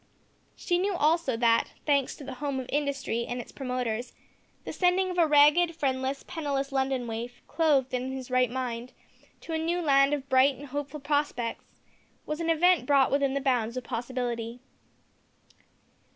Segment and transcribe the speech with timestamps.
[0.55, 4.13] She knew, also, that, thanks to the Home of Industry and its promoters,
[4.63, 8.93] the sending of a ragged, friendless, penniless London waif, clothed and in his right mind,
[9.41, 11.65] to a new land of bright and hopeful prospects,
[12.25, 14.59] was an event brought within the bounds of possibility.